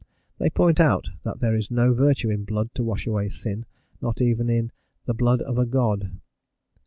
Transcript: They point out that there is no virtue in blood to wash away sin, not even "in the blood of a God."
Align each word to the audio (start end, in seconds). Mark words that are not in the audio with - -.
They 0.39 0.49
point 0.49 0.79
out 0.79 1.09
that 1.21 1.41
there 1.41 1.53
is 1.53 1.69
no 1.69 1.93
virtue 1.93 2.31
in 2.31 2.43
blood 2.43 2.73
to 2.73 2.83
wash 2.83 3.05
away 3.05 3.29
sin, 3.29 3.67
not 4.01 4.19
even 4.19 4.49
"in 4.49 4.71
the 5.05 5.13
blood 5.13 5.43
of 5.43 5.59
a 5.59 5.65
God." 5.67 6.09